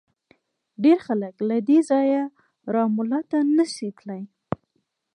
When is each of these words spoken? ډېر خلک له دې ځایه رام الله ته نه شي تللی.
ډېر 0.83 0.97
خلک 1.07 1.35
له 1.49 1.57
دې 1.67 1.79
ځایه 1.89 2.23
رام 2.73 2.93
الله 3.01 3.21
ته 3.31 3.39
نه 3.57 3.65
شي 3.73 3.89
تللی. 3.97 4.21